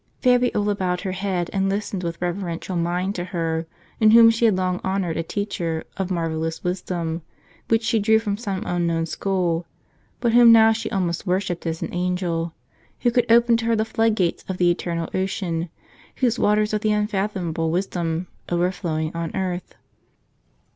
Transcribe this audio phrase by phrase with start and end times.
[0.23, 3.67] Fabiola bowed her head, and listened with reverential mind to her,
[3.99, 7.21] in whom she had long honored a teacher of mar vellous wisdom,
[7.67, 9.67] which she drew from some unknown school;
[10.19, 12.51] but whom now she almost worshipped as an angel,
[13.01, 15.69] who could open to her the flood gates of the eternal ocean,
[16.15, 19.75] whose waters are the unfathomable Wisdom, overflowing on earth.